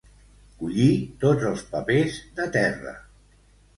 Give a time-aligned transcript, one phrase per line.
[0.61, 0.87] Collir
[1.25, 2.95] tots els papers de terra.